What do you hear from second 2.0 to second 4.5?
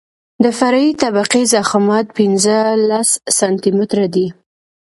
پنځلس سانتي متره دی